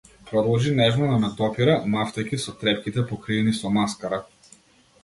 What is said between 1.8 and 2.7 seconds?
мавтајќи со